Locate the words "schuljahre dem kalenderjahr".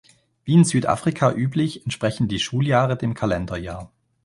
2.39-3.91